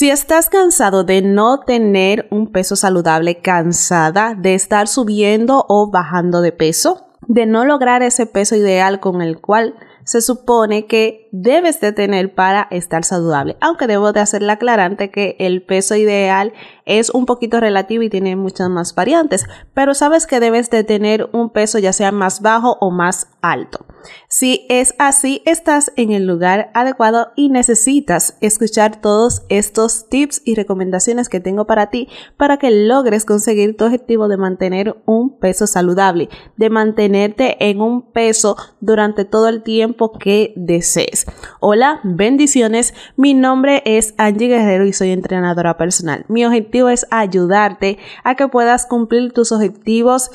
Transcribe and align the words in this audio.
Si 0.00 0.08
estás 0.08 0.48
cansado 0.48 1.04
de 1.04 1.20
no 1.20 1.60
tener 1.60 2.26
un 2.30 2.50
peso 2.50 2.74
saludable, 2.74 3.42
cansada 3.42 4.34
de 4.34 4.54
estar 4.54 4.88
subiendo 4.88 5.66
o 5.68 5.90
bajando 5.90 6.40
de 6.40 6.52
peso, 6.52 7.08
de 7.28 7.44
no 7.44 7.66
lograr 7.66 8.02
ese 8.02 8.24
peso 8.24 8.56
ideal 8.56 8.98
con 8.98 9.20
el 9.20 9.42
cual 9.42 9.74
se 10.04 10.22
supone 10.22 10.86
que 10.86 11.28
debes 11.32 11.82
de 11.82 11.92
tener 11.92 12.34
para 12.34 12.66
estar 12.70 13.04
saludable. 13.04 13.58
Aunque 13.60 13.86
debo 13.86 14.14
de 14.14 14.20
hacerle 14.20 14.52
aclarante 14.52 15.10
que 15.10 15.36
el 15.38 15.66
peso 15.66 15.96
ideal 15.96 16.54
es 16.86 17.10
un 17.10 17.26
poquito 17.26 17.60
relativo 17.60 18.02
y 18.02 18.08
tiene 18.08 18.36
muchas 18.36 18.70
más 18.70 18.94
variantes, 18.94 19.44
pero 19.74 19.92
sabes 19.92 20.26
que 20.26 20.40
debes 20.40 20.70
de 20.70 20.82
tener 20.82 21.28
un 21.34 21.50
peso 21.50 21.78
ya 21.78 21.92
sea 21.92 22.10
más 22.10 22.40
bajo 22.40 22.78
o 22.80 22.90
más 22.90 23.28
alto. 23.42 23.84
Si 24.28 24.66
es 24.68 24.94
así, 24.98 25.42
estás 25.44 25.92
en 25.96 26.12
el 26.12 26.26
lugar 26.26 26.70
adecuado 26.74 27.32
y 27.36 27.48
necesitas 27.48 28.36
escuchar 28.40 29.00
todos 29.00 29.42
estos 29.48 30.08
tips 30.08 30.42
y 30.44 30.54
recomendaciones 30.54 31.28
que 31.28 31.40
tengo 31.40 31.66
para 31.66 31.90
ti 31.90 32.08
para 32.36 32.56
que 32.58 32.70
logres 32.70 33.24
conseguir 33.24 33.76
tu 33.76 33.84
objetivo 33.84 34.28
de 34.28 34.36
mantener 34.36 34.96
un 35.06 35.38
peso 35.38 35.66
saludable, 35.66 36.28
de 36.56 36.70
mantenerte 36.70 37.56
en 37.68 37.80
un 37.80 38.02
peso 38.12 38.56
durante 38.80 39.24
todo 39.24 39.48
el 39.48 39.62
tiempo 39.62 40.12
que 40.12 40.52
desees. 40.56 41.26
Hola, 41.60 42.00
bendiciones. 42.04 42.94
Mi 43.16 43.34
nombre 43.34 43.82
es 43.84 44.14
Angie 44.16 44.48
Guerrero 44.48 44.84
y 44.86 44.92
soy 44.92 45.10
entrenadora 45.10 45.76
personal. 45.76 46.24
Mi 46.28 46.44
objetivo 46.44 46.88
es 46.88 47.06
ayudarte 47.10 47.98
a 48.24 48.34
que 48.34 48.48
puedas 48.48 48.86
cumplir 48.86 49.32
tus 49.32 49.52
objetivos 49.52 50.30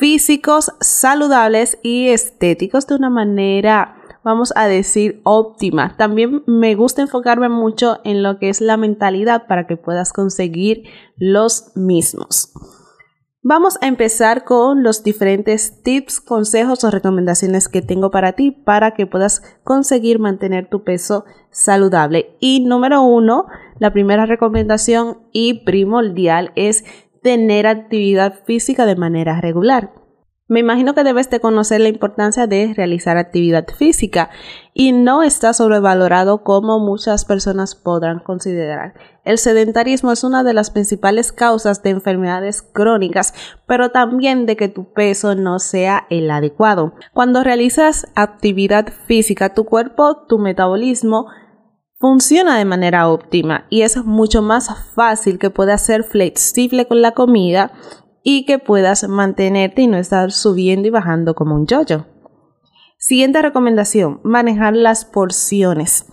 físicos, 0.00 0.72
saludables 0.80 1.78
y 1.82 2.08
estéticos 2.08 2.88
de 2.88 2.96
una 2.96 3.10
manera 3.10 3.96
vamos 4.24 4.52
a 4.56 4.66
decir 4.66 5.20
óptima. 5.24 5.96
También 5.96 6.42
me 6.46 6.74
gusta 6.74 7.02
enfocarme 7.02 7.48
mucho 7.48 7.98
en 8.04 8.22
lo 8.22 8.38
que 8.38 8.48
es 8.48 8.60
la 8.60 8.76
mentalidad 8.76 9.46
para 9.46 9.66
que 9.66 9.76
puedas 9.76 10.12
conseguir 10.12 10.84
los 11.16 11.72
mismos. 11.74 12.52
Vamos 13.42 13.78
a 13.80 13.86
empezar 13.86 14.44
con 14.44 14.82
los 14.82 15.02
diferentes 15.02 15.82
tips, 15.82 16.20
consejos 16.20 16.84
o 16.84 16.90
recomendaciones 16.90 17.68
que 17.68 17.80
tengo 17.80 18.10
para 18.10 18.32
ti 18.32 18.50
para 18.50 18.90
que 18.90 19.06
puedas 19.06 19.42
conseguir 19.64 20.18
mantener 20.18 20.68
tu 20.68 20.84
peso 20.84 21.24
saludable. 21.50 22.36
Y 22.38 22.60
número 22.60 23.00
uno, 23.00 23.46
la 23.78 23.94
primera 23.94 24.26
recomendación 24.26 25.20
y 25.32 25.64
primordial 25.64 26.52
es 26.54 26.84
tener 27.22 27.66
actividad 27.66 28.44
física 28.44 28.86
de 28.86 28.96
manera 28.96 29.40
regular. 29.40 29.92
Me 30.50 30.58
imagino 30.58 30.94
que 30.94 31.04
debes 31.04 31.30
de 31.30 31.38
conocer 31.38 31.80
la 31.80 31.90
importancia 31.90 32.48
de 32.48 32.74
realizar 32.74 33.16
actividad 33.16 33.68
física 33.68 34.30
y 34.74 34.90
no 34.90 35.22
está 35.22 35.52
sobrevalorado 35.52 36.42
como 36.42 36.80
muchas 36.80 37.24
personas 37.24 37.76
podrán 37.76 38.18
considerar. 38.18 38.94
El 39.24 39.38
sedentarismo 39.38 40.10
es 40.10 40.24
una 40.24 40.42
de 40.42 40.52
las 40.52 40.72
principales 40.72 41.30
causas 41.30 41.84
de 41.84 41.90
enfermedades 41.90 42.62
crónicas, 42.62 43.32
pero 43.68 43.90
también 43.90 44.44
de 44.44 44.56
que 44.56 44.66
tu 44.66 44.92
peso 44.92 45.36
no 45.36 45.60
sea 45.60 46.08
el 46.10 46.28
adecuado. 46.28 46.94
Cuando 47.14 47.44
realizas 47.44 48.08
actividad 48.16 48.88
física, 49.06 49.54
tu 49.54 49.66
cuerpo, 49.66 50.26
tu 50.26 50.40
metabolismo 50.40 51.28
funciona 52.00 52.56
de 52.56 52.64
manera 52.64 53.08
óptima 53.08 53.66
y 53.68 53.82
es 53.82 54.02
mucho 54.04 54.40
más 54.40 54.74
fácil 54.94 55.38
que 55.38 55.50
puedas 55.50 55.82
ser 55.82 56.02
flexible 56.02 56.88
con 56.88 57.02
la 57.02 57.12
comida 57.12 57.72
y 58.22 58.46
que 58.46 58.58
puedas 58.58 59.06
mantenerte 59.06 59.82
y 59.82 59.86
no 59.86 59.98
estar 59.98 60.32
subiendo 60.32 60.88
y 60.88 60.90
bajando 60.90 61.34
como 61.34 61.54
un 61.54 61.66
yoyo. 61.66 62.06
Siguiente 62.98 63.42
recomendación, 63.42 64.20
manejar 64.24 64.74
las 64.74 65.04
porciones. 65.04 66.06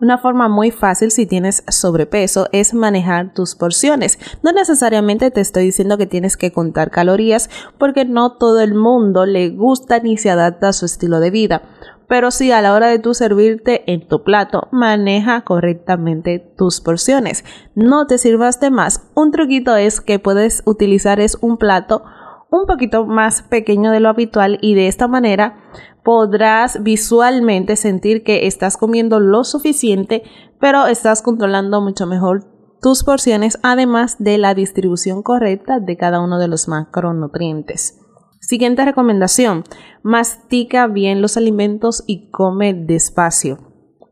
Una 0.00 0.18
forma 0.18 0.48
muy 0.48 0.72
fácil 0.72 1.12
si 1.12 1.26
tienes 1.26 1.62
sobrepeso 1.68 2.48
es 2.50 2.74
manejar 2.74 3.32
tus 3.32 3.54
porciones. 3.54 4.18
No 4.42 4.50
necesariamente 4.50 5.30
te 5.30 5.40
estoy 5.40 5.66
diciendo 5.66 5.96
que 5.96 6.06
tienes 6.06 6.36
que 6.36 6.52
contar 6.52 6.90
calorías 6.90 7.48
porque 7.78 8.04
no 8.04 8.36
todo 8.36 8.60
el 8.60 8.74
mundo 8.74 9.26
le 9.26 9.50
gusta 9.50 10.00
ni 10.00 10.16
se 10.16 10.30
adapta 10.30 10.68
a 10.68 10.72
su 10.72 10.86
estilo 10.86 11.20
de 11.20 11.30
vida 11.30 11.62
pero 12.12 12.30
si 12.30 12.52
a 12.52 12.60
la 12.60 12.74
hora 12.74 12.88
de 12.88 12.98
tú 12.98 13.14
servirte 13.14 13.90
en 13.90 14.06
tu 14.06 14.22
plato, 14.22 14.68
maneja 14.70 15.44
correctamente 15.44 16.40
tus 16.58 16.82
porciones. 16.82 17.42
No 17.74 18.06
te 18.06 18.18
sirvas 18.18 18.60
de 18.60 18.70
más. 18.70 19.10
Un 19.14 19.30
truquito 19.30 19.76
es 19.76 20.02
que 20.02 20.18
puedes 20.18 20.62
utilizar 20.66 21.20
es 21.20 21.38
un 21.40 21.56
plato 21.56 22.04
un 22.50 22.66
poquito 22.66 23.06
más 23.06 23.40
pequeño 23.40 23.92
de 23.92 24.00
lo 24.00 24.10
habitual 24.10 24.58
y 24.60 24.74
de 24.74 24.88
esta 24.88 25.08
manera 25.08 25.56
podrás 26.04 26.82
visualmente 26.82 27.76
sentir 27.76 28.24
que 28.24 28.46
estás 28.46 28.76
comiendo 28.76 29.18
lo 29.18 29.42
suficiente, 29.42 30.22
pero 30.60 30.88
estás 30.88 31.22
controlando 31.22 31.80
mucho 31.80 32.06
mejor 32.06 32.44
tus 32.82 33.04
porciones, 33.04 33.58
además 33.62 34.16
de 34.18 34.36
la 34.36 34.52
distribución 34.52 35.22
correcta 35.22 35.80
de 35.80 35.96
cada 35.96 36.20
uno 36.20 36.38
de 36.38 36.48
los 36.48 36.68
macronutrientes. 36.68 38.01
Siguiente 38.42 38.84
recomendación, 38.84 39.62
mastica 40.02 40.88
bien 40.88 41.22
los 41.22 41.36
alimentos 41.36 42.02
y 42.08 42.28
come 42.30 42.74
despacio. 42.74 43.58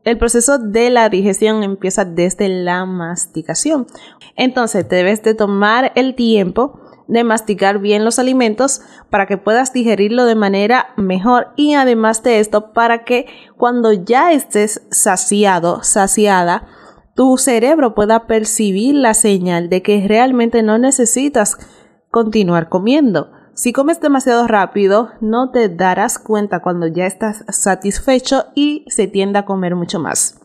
El 0.05 0.17
proceso 0.17 0.57
de 0.57 0.89
la 0.89 1.09
digestión 1.09 1.63
empieza 1.63 2.05
desde 2.05 2.47
la 2.47 2.85
masticación. 2.85 3.87
Entonces 4.37 4.87
debes 4.87 5.21
de 5.21 5.35
tomar 5.35 5.91
el 5.95 6.15
tiempo 6.15 6.79
de 7.09 7.25
masticar 7.25 7.79
bien 7.79 8.05
los 8.05 8.19
alimentos 8.19 8.81
para 9.09 9.25
que 9.25 9.37
puedas 9.37 9.73
digerirlo 9.73 10.23
de 10.23 10.35
manera 10.35 10.93
mejor 10.95 11.49
y 11.57 11.73
además 11.73 12.23
de 12.23 12.39
esto 12.39 12.71
para 12.71 13.03
que 13.03 13.27
cuando 13.57 13.91
ya 13.91 14.31
estés 14.31 14.87
saciado, 14.91 15.83
saciada, 15.83 16.67
tu 17.15 17.37
cerebro 17.37 17.95
pueda 17.95 18.27
percibir 18.27 18.95
la 18.95 19.13
señal 19.13 19.67
de 19.67 19.81
que 19.81 20.07
realmente 20.07 20.63
no 20.63 20.77
necesitas 20.77 21.57
continuar 22.09 22.69
comiendo. 22.69 23.40
Si 23.61 23.73
comes 23.73 24.01
demasiado 24.01 24.47
rápido, 24.47 25.09
no 25.21 25.51
te 25.51 25.69
darás 25.69 26.17
cuenta 26.17 26.63
cuando 26.63 26.87
ya 26.87 27.05
estás 27.05 27.45
satisfecho 27.49 28.45
y 28.55 28.85
se 28.87 29.05
tiende 29.05 29.37
a 29.37 29.45
comer 29.45 29.75
mucho 29.75 29.99
más. 29.99 30.41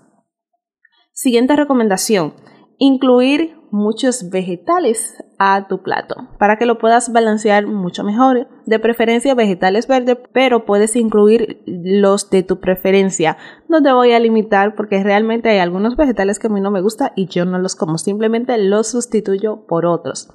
Siguiente 1.15 1.57
recomendación, 1.57 2.35
incluir 2.77 3.57
muchos 3.71 4.29
vegetales 4.29 5.25
a 5.39 5.67
tu 5.67 5.83
plato 5.83 6.29
para 6.39 6.59
que 6.59 6.67
lo 6.67 6.77
puedas 6.77 7.11
balancear 7.11 7.67
mucho 7.67 8.05
mejor. 8.05 8.49
De 8.67 8.79
preferencia 8.79 9.35
vegetales 9.35 9.89
verdes, 9.89 10.19
pero 10.35 10.67
puedes 10.67 10.95
incluir 10.95 11.63
los 11.65 12.29
de 12.29 12.43
tu 12.43 12.61
preferencia. 12.61 13.39
No 13.67 13.83
te 13.83 13.95
voy 13.95 14.13
a 14.13 14.21
limitar 14.21 14.75
porque 14.75 15.03
realmente 15.03 15.49
hay 15.49 15.61
algunos 15.61 15.97
vegetales 15.97 16.39
que 16.39 16.49
a 16.49 16.51
mí 16.51 16.61
no 16.61 16.71
me 16.71 16.83
gusta 16.83 17.15
y 17.17 17.29
yo 17.29 17.47
no 17.47 17.59
los 17.61 17.77
como, 17.77 17.97
simplemente 17.97 18.59
los 18.59 18.89
sustituyo 18.89 19.65
por 19.67 19.87
otros. 19.87 20.29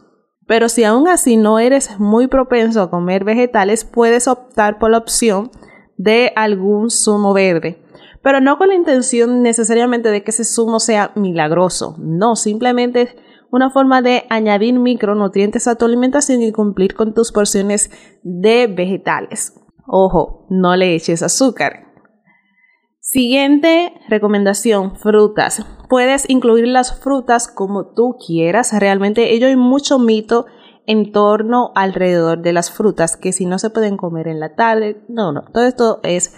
Pero 0.52 0.68
si 0.68 0.84
aún 0.84 1.08
así 1.08 1.38
no 1.38 1.60
eres 1.60 1.98
muy 1.98 2.28
propenso 2.28 2.82
a 2.82 2.90
comer 2.90 3.24
vegetales, 3.24 3.86
puedes 3.86 4.28
optar 4.28 4.80
por 4.80 4.92
la 4.92 4.98
opción 4.98 5.50
de 5.96 6.34
algún 6.36 6.90
zumo 6.92 7.32
verde. 7.32 7.82
Pero 8.22 8.42
no 8.42 8.58
con 8.58 8.68
la 8.68 8.76
intención 8.76 9.44
necesariamente 9.44 10.10
de 10.10 10.26
que 10.26 10.32
ese 10.32 10.44
zumo 10.44 10.82
sea 10.82 11.14
milagroso. 11.16 11.96
No, 12.00 12.36
simplemente 12.36 13.04
es 13.04 13.16
una 13.50 13.72
forma 13.72 14.02
de 14.02 14.26
añadir 14.30 14.78
micronutrientes 14.78 15.70
a 15.70 15.76
tu 15.76 15.86
alimentación 15.86 16.42
y 16.42 16.52
cumplir 16.52 16.96
con 16.96 17.14
tus 17.14 17.32
porciones 17.32 17.90
de 18.22 18.68
vegetales. 18.68 19.54
Ojo, 19.88 20.48
no 20.50 20.76
le 20.76 20.96
eches 20.96 21.24
azúcar. 21.24 21.91
Siguiente 23.04 23.94
recomendación, 24.10 24.96
frutas. 24.96 25.66
Puedes 25.90 26.30
incluir 26.30 26.68
las 26.68 27.00
frutas 27.00 27.48
como 27.48 27.94
tú 27.94 28.16
quieras. 28.24 28.72
Realmente 28.80 29.34
ello 29.34 29.48
hay 29.48 29.56
mucho 29.56 29.98
mito 29.98 30.46
en 30.86 31.12
torno 31.12 31.72
alrededor 31.74 32.44
de 32.44 32.54
las 32.54 32.70
frutas, 32.70 33.18
que 33.18 33.34
si 33.34 33.48
no 33.48 33.58
se 33.58 33.72
pueden 33.72 33.98
comer 33.98 34.28
en 34.28 34.40
la 34.40 34.54
tarde, 34.54 35.04
no, 35.10 35.32
no, 35.32 35.46
todo 35.52 35.66
esto 35.66 36.00
es 36.04 36.36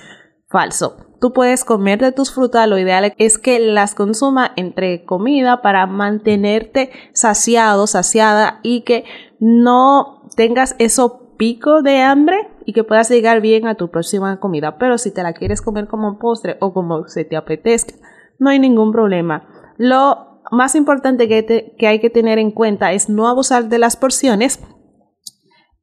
falso. 0.48 0.96
Tú 1.20 1.34
puedes 1.34 1.66
comer 1.66 2.00
de 2.00 2.14
tus 2.14 2.34
frutas, 2.34 2.70
lo 2.70 2.78
ideal 2.78 3.14
es 3.18 3.38
que 3.38 3.60
las 3.60 3.94
consuma 3.94 4.54
entre 4.56 5.04
comida 5.04 5.62
para 5.62 5.86
mantenerte 5.86 6.92
saciado, 7.14 7.88
saciada 7.88 8.62
y 8.64 8.84
que 8.84 9.04
no 9.40 10.30
tengas 10.38 10.78
eso 10.80 11.36
pico 11.38 11.82
de 11.82 12.02
hambre 12.02 12.53
y 12.66 12.74
que 12.74 12.84
puedas 12.84 13.10
llegar 13.10 13.42
bien 13.42 13.68
a 13.68 13.76
tu 13.76 13.90
próxima 13.90 14.40
comida. 14.40 14.78
Pero 14.78 14.98
si 14.98 15.12
te 15.12 15.24
la 15.24 15.34
quieres 15.34 15.62
comer 15.62 15.88
como 15.88 16.20
postre 16.20 16.58
o 16.60 16.74
como 16.74 17.08
se 17.08 17.26
te 17.26 17.36
apetezca, 17.36 17.96
no 18.40 18.50
hay 18.50 18.60
ningún 18.60 18.92
problema. 18.92 19.48
Lo 19.78 20.42
más 20.52 20.76
importante 20.76 21.28
que, 21.28 21.76
que 21.78 21.88
hay 21.88 22.00
que 22.00 22.10
tener 22.10 22.40
en 22.40 22.52
cuenta 22.52 22.94
es 22.94 23.10
no 23.10 23.28
abusar 23.28 23.70
de 23.70 23.80
las 23.80 23.98
porciones 23.98 24.60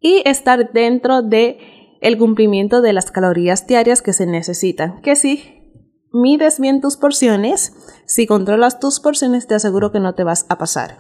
y 0.01 0.23
estar 0.25 0.73
dentro 0.73 1.23
de 1.23 1.59
el 2.01 2.17
cumplimiento 2.17 2.81
de 2.81 2.93
las 2.93 3.11
calorías 3.11 3.67
diarias 3.67 4.03
que 4.03 4.13
se 4.13 4.27
necesitan. 4.27 5.01
Que 5.03 5.17
si 5.17 5.61
mides 6.13 6.59
bien 6.59 6.81
tus 6.81 6.97
porciones, 6.97 7.75
si 8.07 8.27
controlas 8.27 8.81
tus 8.81 9.01
porciones, 9.01 9.47
te 9.47 9.55
aseguro 9.55 9.93
que 9.93 10.01
no 10.01 10.15
te 10.15 10.25
vas 10.25 10.47
a 10.49 10.59
pasar. 10.59 10.99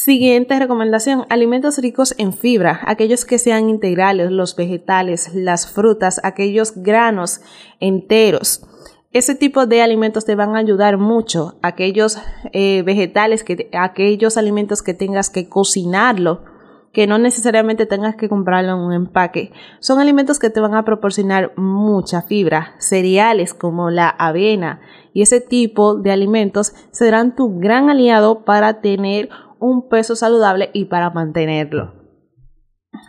Siguiente 0.00 0.56
recomendación, 0.56 1.26
alimentos 1.28 1.76
ricos 1.78 2.14
en 2.18 2.32
fibra, 2.32 2.82
aquellos 2.84 3.24
que 3.24 3.36
sean 3.36 3.68
integrales, 3.68 4.30
los 4.30 4.54
vegetales, 4.54 5.34
las 5.34 5.68
frutas, 5.68 6.20
aquellos 6.22 6.72
granos 6.76 7.40
enteros. 7.80 8.64
ese 9.12 9.34
tipo 9.34 9.66
de 9.66 9.82
alimentos 9.82 10.24
te 10.24 10.36
van 10.36 10.54
a 10.54 10.60
ayudar 10.60 10.98
mucho. 10.98 11.56
Aquellos 11.62 12.16
eh, 12.52 12.82
vegetales, 12.86 13.42
que, 13.42 13.70
aquellos 13.72 14.36
alimentos 14.36 14.82
que 14.82 14.94
tengas 14.94 15.30
que 15.30 15.48
cocinarlo, 15.48 16.44
que 16.92 17.08
no 17.08 17.18
necesariamente 17.18 17.84
tengas 17.84 18.14
que 18.14 18.28
comprarlo 18.28 18.74
en 18.74 18.78
un 18.78 18.92
empaque. 18.92 19.50
Son 19.80 19.98
alimentos 19.98 20.38
que 20.38 20.50
te 20.50 20.60
van 20.60 20.76
a 20.76 20.84
proporcionar 20.84 21.52
mucha 21.56 22.22
fibra. 22.22 22.76
Cereales 22.78 23.52
como 23.52 23.90
la 23.90 24.08
avena 24.08 24.80
y 25.12 25.22
ese 25.22 25.40
tipo 25.40 25.96
de 25.96 26.12
alimentos 26.12 26.72
serán 26.92 27.34
tu 27.34 27.58
gran 27.58 27.90
aliado 27.90 28.44
para 28.44 28.80
tener 28.80 29.28
un 29.60 29.88
peso 29.88 30.16
saludable 30.16 30.70
y 30.72 30.86
para 30.86 31.10
mantenerlo. 31.10 31.98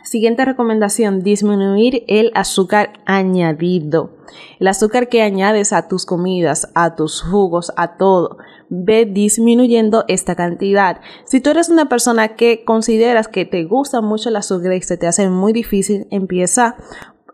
Siguiente 0.04 0.46
recomendación, 0.46 1.22
disminuir 1.22 2.04
el 2.08 2.32
azúcar 2.36 2.94
añadido. 3.06 4.18
El 4.60 4.68
azúcar 4.68 5.08
que 5.08 5.22
añades 5.22 5.74
a 5.74 5.88
tus 5.88 6.06
comidas, 6.06 6.72
a 6.76 6.96
tus 6.96 7.22
jugos, 7.22 7.72
a 7.76 7.98
todo, 7.98 8.38
ve 8.70 9.06
disminuyendo 9.06 10.06
esta 10.08 10.36
cantidad. 10.36 11.02
Si 11.26 11.42
tú 11.42 11.50
eres 11.50 11.70
una 11.70 11.90
persona 11.90 12.36
que 12.36 12.64
consideras 12.66 13.28
que 13.28 13.46
te 13.46 13.64
gusta 13.66 14.02
mucho 14.02 14.30
el 14.30 14.36
azúcar 14.36 14.74
y 14.74 14.82
se 14.82 14.98
te 14.98 15.08
hace 15.08 15.30
muy 15.30 15.54
difícil, 15.54 16.08
empieza 16.12 16.76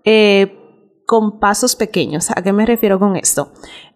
eh, 0.03 0.57
con 1.05 1.39
pasos 1.39 1.75
pequeños. 1.75 2.31
¿A 2.31 2.41
qué 2.41 2.53
me 2.53 2.65
refiero 2.65 2.99
con 2.99 3.15
esto? 3.15 3.51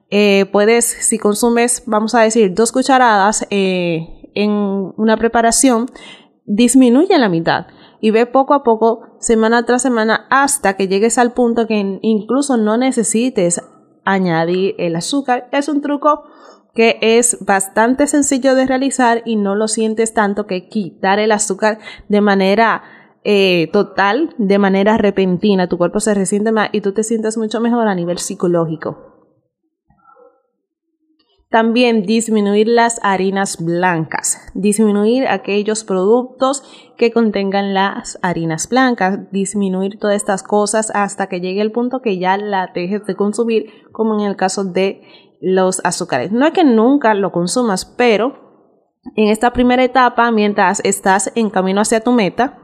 Eh, 0.09 0.45
puedes, 0.51 0.85
si 0.85 1.19
consumes, 1.19 1.83
vamos 1.85 2.15
a 2.15 2.21
decir, 2.21 2.53
dos 2.53 2.71
cucharadas 2.71 3.45
eh, 3.51 4.18
en 4.35 4.51
una 4.97 5.17
preparación, 5.17 5.87
disminuye 6.45 7.17
la 7.17 7.29
mitad 7.29 7.67
y 8.01 8.11
ve 8.11 8.25
poco 8.25 8.53
a 8.53 8.63
poco, 8.63 9.01
semana 9.19 9.65
tras 9.65 9.81
semana, 9.81 10.27
hasta 10.29 10.75
que 10.75 10.87
llegues 10.87 11.17
al 11.17 11.33
punto 11.33 11.67
que 11.67 11.99
incluso 12.01 12.57
no 12.57 12.77
necesites 12.77 13.61
añadir 14.05 14.75
el 14.77 14.95
azúcar. 14.95 15.49
Es 15.51 15.67
un 15.69 15.81
truco 15.81 16.23
que 16.73 16.97
es 17.01 17.37
bastante 17.45 18.07
sencillo 18.07 18.55
de 18.55 18.65
realizar 18.65 19.21
y 19.25 19.35
no 19.35 19.55
lo 19.55 19.67
sientes 19.67 20.13
tanto 20.13 20.47
que 20.47 20.69
quitar 20.69 21.19
el 21.19 21.31
azúcar 21.31 21.79
de 22.07 22.21
manera 22.21 22.83
eh, 23.23 23.69
total, 23.73 24.33
de 24.37 24.59
manera 24.59 24.97
repentina. 24.97 25.67
Tu 25.67 25.77
cuerpo 25.77 25.99
se 25.99 26.13
resiente 26.13 26.51
más 26.51 26.69
y 26.71 26.81
tú 26.81 26.93
te 26.93 27.03
sientes 27.03 27.37
mucho 27.37 27.59
mejor 27.59 27.87
a 27.87 27.95
nivel 27.95 28.17
psicológico. 28.17 29.18
También 31.49 32.03
disminuir 32.03 32.67
las 32.67 32.99
harinas 33.01 33.57
blancas, 33.59 34.39
disminuir 34.53 35.27
aquellos 35.27 35.83
productos 35.83 36.61
que 36.95 37.11
contengan 37.11 37.73
las 37.73 38.19
harinas 38.21 38.69
blancas, 38.69 39.31
disminuir 39.31 39.97
todas 39.97 40.15
estas 40.15 40.43
cosas 40.43 40.91
hasta 40.93 41.25
que 41.25 41.41
llegue 41.41 41.61
el 41.61 41.71
punto 41.71 42.03
que 42.03 42.19
ya 42.19 42.37
la 42.37 42.69
dejes 42.71 43.03
de 43.07 43.15
consumir, 43.15 43.71
como 43.91 44.19
en 44.19 44.27
el 44.27 44.35
caso 44.35 44.63
de 44.63 45.01
los 45.41 45.81
azúcares. 45.83 46.31
No 46.31 46.45
es 46.45 46.53
que 46.53 46.63
nunca 46.63 47.15
lo 47.15 47.31
consumas, 47.31 47.83
pero 47.83 48.99
en 49.15 49.29
esta 49.29 49.51
primera 49.51 49.83
etapa, 49.83 50.29
mientras 50.29 50.81
estás 50.85 51.31
en 51.33 51.49
camino 51.49 51.81
hacia 51.81 52.03
tu 52.03 52.11
meta, 52.11 52.59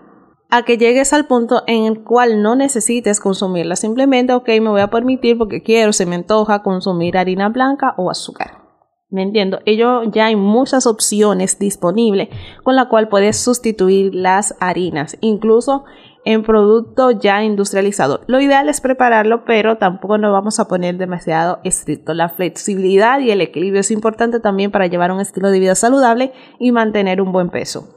a 0.52 0.62
que 0.62 0.78
llegues 0.78 1.12
al 1.12 1.26
punto 1.26 1.64
en 1.66 1.86
el 1.86 2.04
cual 2.04 2.44
no 2.44 2.56
necesites 2.56 3.20
consumirla. 3.20 3.78
Simplemente, 3.78 4.34
ok, 4.34 4.48
me 4.48 4.70
voy 4.70 4.82
a 4.82 4.92
permitir 4.92 5.40
porque 5.40 5.64
quiero, 5.64 5.92
se 5.92 6.06
me 6.06 6.18
antoja 6.18 6.62
consumir 6.62 7.18
harina 7.18 7.50
blanca 7.50 7.96
o 7.98 8.12
azúcar. 8.12 8.65
¿Me 9.10 9.22
entiendo? 9.22 9.60
Ello 9.66 10.04
ya 10.04 10.26
hay 10.26 10.36
muchas 10.36 10.88
opciones 10.88 11.60
disponibles 11.60 12.30
con 12.64 12.76
la 12.76 12.90
cual 12.90 13.08
puedes 13.08 13.38
sustituir 13.38 14.16
las 14.16 14.56
harinas, 14.60 15.18
incluso 15.22 15.86
en 16.26 16.42
producto 16.42 17.12
ya 17.12 17.44
industrializado. 17.44 18.22
Lo 18.26 18.42
ideal 18.42 18.68
es 18.68 18.82
prepararlo, 18.82 19.46
pero 19.46 19.78
tampoco 19.78 20.18
nos 20.18 20.34
vamos 20.34 20.60
a 20.60 20.68
poner 20.68 20.98
demasiado 20.98 21.60
estricto. 21.64 22.16
La 22.16 22.30
flexibilidad 22.30 23.20
y 23.20 23.30
el 23.30 23.42
equilibrio 23.42 23.82
es 23.82 23.92
importante 23.92 24.40
también 24.40 24.72
para 24.72 24.88
llevar 24.88 25.12
un 25.12 25.22
estilo 25.22 25.52
de 25.52 25.60
vida 25.60 25.76
saludable 25.76 26.34
y 26.60 26.72
mantener 26.72 27.22
un 27.22 27.32
buen 27.32 27.52
peso. 27.52 27.88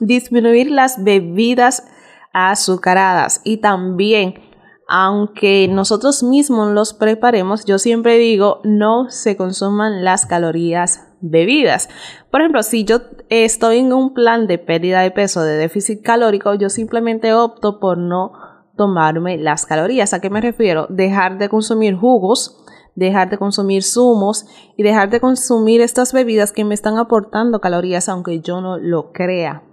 Disminuir 0.00 0.70
las 0.70 1.02
bebidas 1.02 1.88
azucaradas 2.34 3.40
y 3.42 3.56
también 3.56 4.47
aunque 4.90 5.68
nosotros 5.68 6.22
mismos 6.22 6.72
los 6.72 6.94
preparemos, 6.94 7.66
yo 7.66 7.78
siempre 7.78 8.16
digo, 8.16 8.60
no 8.64 9.10
se 9.10 9.36
consuman 9.36 10.02
las 10.02 10.24
calorías 10.24 11.06
bebidas. 11.20 11.90
Por 12.30 12.40
ejemplo, 12.40 12.62
si 12.62 12.84
yo 12.84 13.02
estoy 13.28 13.78
en 13.78 13.92
un 13.92 14.14
plan 14.14 14.46
de 14.46 14.56
pérdida 14.56 15.02
de 15.02 15.10
peso, 15.10 15.42
de 15.42 15.58
déficit 15.58 16.02
calórico, 16.02 16.54
yo 16.54 16.70
simplemente 16.70 17.34
opto 17.34 17.80
por 17.80 17.98
no 17.98 18.32
tomarme 18.78 19.36
las 19.36 19.66
calorías. 19.66 20.14
¿A 20.14 20.20
qué 20.22 20.30
me 20.30 20.40
refiero? 20.40 20.86
Dejar 20.88 21.36
de 21.36 21.50
consumir 21.50 21.94
jugos, 21.94 22.56
dejar 22.94 23.28
de 23.28 23.36
consumir 23.36 23.82
zumos 23.82 24.46
y 24.74 24.84
dejar 24.84 25.10
de 25.10 25.20
consumir 25.20 25.82
estas 25.82 26.14
bebidas 26.14 26.52
que 26.52 26.64
me 26.64 26.74
están 26.74 26.96
aportando 26.96 27.60
calorías 27.60 28.08
aunque 28.08 28.40
yo 28.40 28.62
no 28.62 28.78
lo 28.78 29.12
crea. 29.12 29.67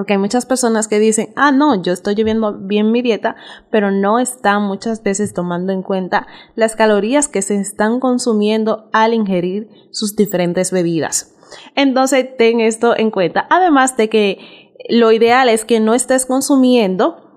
Porque 0.00 0.14
hay 0.14 0.18
muchas 0.18 0.46
personas 0.46 0.88
que 0.88 0.98
dicen, 0.98 1.28
ah, 1.36 1.52
no, 1.52 1.82
yo 1.82 1.92
estoy 1.92 2.14
llevando 2.14 2.56
bien 2.58 2.90
mi 2.90 3.02
dieta, 3.02 3.36
pero 3.70 3.90
no 3.90 4.18
están 4.18 4.62
muchas 4.62 5.02
veces 5.02 5.34
tomando 5.34 5.74
en 5.74 5.82
cuenta 5.82 6.26
las 6.54 6.74
calorías 6.74 7.28
que 7.28 7.42
se 7.42 7.60
están 7.60 8.00
consumiendo 8.00 8.88
al 8.94 9.12
ingerir 9.12 9.68
sus 9.90 10.16
diferentes 10.16 10.70
bebidas. 10.70 11.36
Entonces, 11.74 12.34
ten 12.38 12.60
esto 12.60 12.96
en 12.96 13.10
cuenta. 13.10 13.46
Además 13.50 13.98
de 13.98 14.08
que 14.08 14.72
lo 14.88 15.12
ideal 15.12 15.50
es 15.50 15.66
que 15.66 15.80
no 15.80 15.92
estés 15.92 16.24
consumiendo 16.24 17.30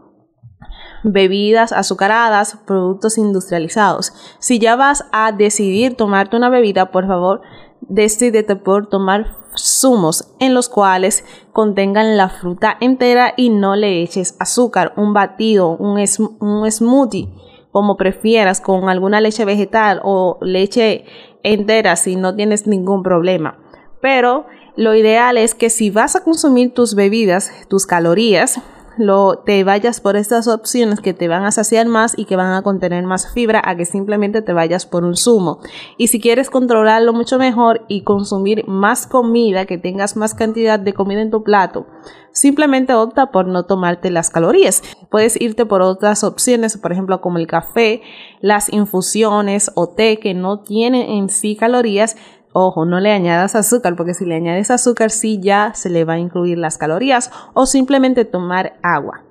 bebidas 1.04 1.74
azucaradas, 1.74 2.58
productos 2.66 3.18
industrializados. 3.18 4.14
Si 4.40 4.58
ya 4.58 4.78
vas 4.78 5.04
a 5.12 5.34
decidir 5.34 5.98
tomarte 5.98 6.38
una 6.38 6.48
bebida, 6.48 6.92
por 6.92 7.08
favor, 7.08 7.42
decídete 7.88 8.56
por 8.56 8.88
tomar 8.88 9.36
zumos 9.56 10.34
en 10.40 10.54
los 10.54 10.70
cuales 10.70 11.24
contengan 11.52 12.18
la 12.18 12.30
fruta 12.30 12.78
entera 12.80 13.34
y 13.38 13.50
no 13.50 13.76
le 13.76 14.02
eches 14.02 14.36
azúcar, 14.40 14.94
un 14.98 15.14
batido, 15.14 15.70
un, 15.70 16.04
un 16.40 16.72
smoothie, 16.72 17.30
como 17.72 17.98
prefieras, 17.98 18.62
con 18.62 18.90
alguna 18.90 19.22
leche 19.22 19.46
vegetal 19.46 20.02
o 20.04 20.38
leche 20.42 21.06
entera 21.44 21.96
si 21.96 22.16
no 22.16 22.36
tienes 22.36 22.68
ningún 22.68 23.04
problema. 23.04 23.58
Pero 24.02 24.46
lo 24.76 24.96
ideal 24.96 25.38
es 25.38 25.56
que 25.56 25.70
si 25.70 25.90
vas 25.90 26.16
a 26.16 26.24
consumir 26.24 26.74
tus 26.74 26.96
bebidas, 26.96 27.52
tus 27.68 27.86
calorías, 27.86 28.60
lo, 28.98 29.40
te 29.40 29.64
vayas 29.64 30.00
por 30.00 30.16
estas 30.16 30.48
opciones 30.48 31.00
que 31.00 31.14
te 31.14 31.28
van 31.28 31.44
a 31.46 31.52
saciar 31.52 31.88
más 31.88 32.14
y 32.18 32.26
que 32.26 32.36
van 32.36 32.54
a 32.54 32.62
contener 32.62 33.04
más 33.04 33.32
fibra 33.34 33.62
a 33.64 33.76
que 33.76 33.86
simplemente 33.86 34.42
te 34.42 34.54
vayas 34.54 34.86
por 34.86 35.04
un 35.04 35.16
zumo. 35.16 35.60
Y 35.98 36.08
si 36.08 36.20
quieres 36.20 36.50
controlarlo 36.50 37.14
mucho 37.14 37.38
mejor 37.38 37.86
y 37.88 38.04
consumir 38.04 38.68
más 38.68 39.08
comida, 39.08 39.66
que 39.66 39.78
tengas 39.78 40.16
más 40.16 40.34
cantidad 40.34 40.80
de 40.80 40.94
comida 40.94 41.22
en 41.22 41.32
tu 41.32 41.44
plato, 41.44 41.88
simplemente 42.32 42.94
opta 42.94 43.32
por 43.32 43.48
no 43.48 43.64
tomarte 43.64 44.12
las 44.12 44.30
calorías. 44.30 44.82
Puedes 45.10 45.40
irte 45.40 45.66
por 45.66 45.82
otras 45.82 46.24
opciones, 46.24 46.78
por 46.78 46.92
ejemplo, 46.92 47.22
como 47.22 47.38
el 47.38 47.48
café, 47.48 48.02
las 48.42 48.72
infusiones 48.72 49.72
o 49.76 49.90
té 49.90 50.20
que 50.20 50.34
no 50.34 50.60
tienen 50.60 51.10
en 51.10 51.30
sí 51.30 51.56
calorías, 51.56 52.16
Ojo, 52.54 52.86
no 52.86 53.00
le 53.00 53.12
añadas 53.12 53.56
azúcar, 53.56 53.96
porque 53.96 54.14
si 54.14 54.26
le 54.26 54.36
añades 54.36 54.70
azúcar 54.70 55.10
sí 55.10 55.40
ya 55.42 55.74
se 55.74 55.90
le 55.90 56.06
va 56.06 56.14
a 56.14 56.20
incluir 56.20 56.60
las 56.60 56.78
calorías 56.78 57.32
o 57.54 57.66
simplemente 57.66 58.26
tomar 58.26 58.78
agua. 58.84 59.24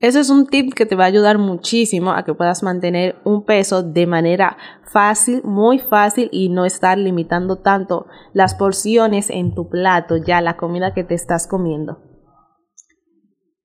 Eso 0.00 0.20
es 0.20 0.30
un 0.30 0.46
tip 0.46 0.74
que 0.74 0.86
te 0.86 0.94
va 0.94 1.04
a 1.04 1.08
ayudar 1.08 1.38
muchísimo 1.38 2.12
a 2.12 2.24
que 2.24 2.34
puedas 2.34 2.62
mantener 2.62 3.16
un 3.24 3.44
peso 3.44 3.82
de 3.82 4.06
manera 4.06 4.56
fácil, 4.84 5.42
muy 5.44 5.78
fácil 5.78 6.28
y 6.32 6.48
no 6.50 6.64
estar 6.64 6.98
limitando 6.98 7.56
tanto 7.56 8.06
las 8.32 8.54
porciones 8.54 9.30
en 9.30 9.54
tu 9.54 9.68
plato, 9.68 10.16
ya 10.16 10.40
la 10.40 10.56
comida 10.56 10.94
que 10.94 11.04
te 11.04 11.14
estás 11.14 11.46
comiendo. 11.48 12.07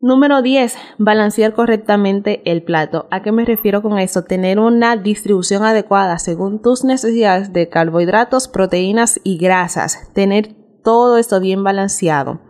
Número 0.04 0.42
10. 0.42 0.76
Balancear 0.98 1.54
correctamente 1.54 2.42
el 2.44 2.62
plato. 2.62 3.08
¿A 3.10 3.22
qué 3.22 3.32
me 3.32 3.46
refiero 3.46 3.82
con 3.82 3.98
esto? 4.00 4.26
Tener 4.26 4.60
una 4.60 4.98
distribución 4.98 5.64
adecuada 5.64 6.20
según 6.20 6.62
tus 6.62 6.84
necesidades 6.84 7.54
de 7.54 7.70
carbohidratos, 7.70 8.50
proteínas 8.50 9.22
y 9.24 9.38
grasas. 9.38 10.12
Tener 10.12 10.58
todo 10.84 11.16
esto 11.16 11.40
bien 11.40 11.64
balanceado. 11.64 12.42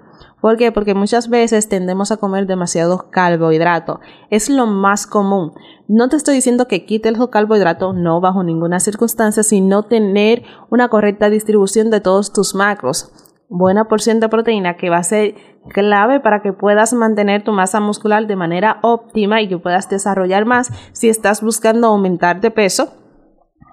¿Por 0.41 0.57
qué? 0.57 0.71
Porque 0.71 0.95
muchas 0.95 1.29
veces 1.29 1.69
tendemos 1.69 2.11
a 2.11 2.17
comer 2.17 2.47
demasiado 2.47 3.11
carbohidrato. 3.11 3.99
Es 4.31 4.49
lo 4.49 4.65
más 4.65 5.05
común. 5.05 5.53
No 5.87 6.09
te 6.09 6.15
estoy 6.15 6.33
diciendo 6.33 6.67
que 6.67 6.87
quites 6.87 7.15
los 7.15 7.29
carbohidratos, 7.29 7.93
no 7.93 8.19
bajo 8.19 8.43
ninguna 8.43 8.79
circunstancia, 8.79 9.43
sino 9.43 9.83
tener 9.83 10.41
una 10.71 10.89
correcta 10.89 11.29
distribución 11.29 11.91
de 11.91 12.01
todos 12.01 12.33
tus 12.33 12.55
macros 12.55 13.11
buena 13.55 13.87
porción 13.87 14.19
de 14.19 14.29
proteína 14.29 14.77
que 14.77 14.89
va 14.89 14.97
a 14.97 15.03
ser 15.03 15.35
clave 15.69 16.19
para 16.19 16.41
que 16.41 16.53
puedas 16.53 16.91
mantener 16.93 17.43
tu 17.43 17.51
masa 17.51 17.79
muscular 17.79 18.25
de 18.25 18.35
manera 18.35 18.79
óptima 18.81 19.41
y 19.41 19.47
que 19.47 19.59
puedas 19.59 19.87
desarrollar 19.89 20.45
más 20.45 20.71
si 20.91 21.07
estás 21.07 21.41
buscando 21.41 21.87
aumentar 21.87 22.41
de 22.41 22.49
peso 22.49 22.93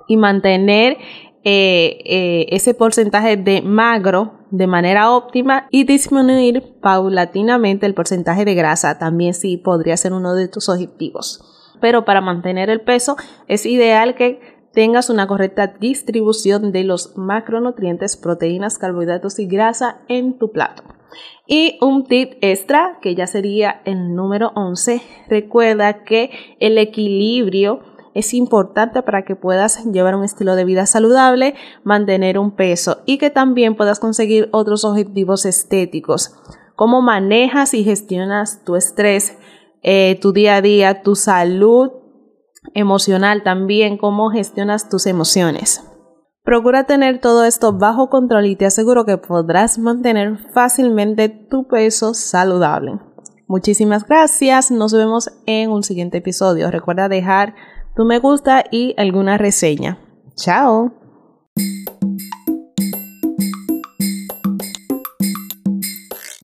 y 0.07 0.19
mantener 0.19 0.99
eh, 1.45 1.99
eh, 2.05 2.47
ese 2.51 2.75
porcentaje 2.75 3.39
de 3.39 3.63
magro 3.63 4.35
de 4.51 4.67
manera 4.67 5.13
óptima 5.13 5.67
y 5.71 5.85
disminuir 5.85 6.75
paulatinamente 6.83 7.87
el 7.87 7.95
porcentaje 7.95 8.45
de 8.45 8.55
grasa 8.55 8.99
también 8.99 9.33
sí 9.33 9.57
podría 9.57 9.97
ser 9.97 10.13
uno 10.13 10.35
de 10.35 10.49
tus 10.49 10.69
objetivos. 10.69 11.43
Pero 11.81 12.05
para 12.05 12.21
mantener 12.21 12.69
el 12.69 12.83
peso 12.83 13.17
es 13.49 13.65
ideal 13.65 14.15
que 14.15 14.60
tengas 14.73 15.11
una 15.11 15.27
correcta 15.27 15.67
distribución 15.67 16.73
de 16.73 16.85
los 16.85 17.17
macronutrientes, 17.17 18.17
proteínas, 18.17 18.79
carbohidratos 18.79 19.39
y 19.39 19.47
grasa 19.47 20.01
en 20.09 20.39
tu 20.39 20.53
plato. 20.53 20.83
Y 21.47 21.79
un 21.81 22.05
tip 22.05 22.35
extra, 22.41 22.99
que 23.03 23.15
ya 23.15 23.27
sería 23.27 23.83
el 23.85 24.15
número 24.15 24.53
11, 24.55 25.03
recuerda 25.29 26.05
que 26.05 26.31
el 26.61 26.79
equilibrio 26.79 27.81
es 28.15 28.35
importante 28.35 29.03
para 29.03 29.25
que 29.25 29.37
puedas 29.37 29.85
llevar 29.85 30.15
un 30.15 30.25
estilo 30.25 30.55
de 30.55 30.65
vida 30.65 30.87
saludable, 30.87 31.55
mantener 31.85 32.39
un 32.39 32.53
peso 32.53 33.03
y 33.07 33.19
que 33.19 33.31
también 33.31 33.77
puedas 33.77 34.01
conseguir 34.01 34.49
otros 34.53 34.85
objetivos 34.85 35.45
estéticos. 35.45 36.35
Cómo 36.77 37.03
manejas 37.03 37.75
y 37.75 37.85
gestionas 37.85 38.65
tu 38.65 38.77
estrés, 38.77 39.37
eh, 39.83 40.19
tu 40.21 40.33
día 40.33 40.57
a 40.57 40.63
día, 40.63 41.03
tu 41.03 41.15
salud 41.15 41.91
emocional 42.75 43.43
también, 43.43 43.97
cómo 43.97 44.31
gestionas 44.31 44.89
tus 44.89 45.07
emociones. 45.07 45.85
Procura 46.43 46.85
tener 46.85 47.21
todo 47.21 47.45
esto 47.45 47.73
bajo 47.73 48.09
control 48.09 48.47
y 48.47 48.57
te 48.57 48.67
aseguro 48.67 49.05
que 49.05 49.19
podrás 49.19 49.79
mantener 49.79 50.39
fácilmente 50.53 51.29
tu 51.29 51.69
peso 51.69 52.15
saludable. 52.15 52.99
Muchísimas 53.47 54.07
gracias, 54.07 54.71
nos 54.71 54.93
vemos 54.93 55.31
en 55.47 55.71
un 55.71 55.83
siguiente 55.83 56.19
episodio. 56.19 56.71
Recuerda 56.71 57.09
dejar 57.09 57.55
tu 57.97 58.05
me 58.05 58.19
gusta 58.19 58.65
y 58.71 58.95
alguna 58.97 59.39
reseña. 59.39 59.99
Chao. 60.37 61.00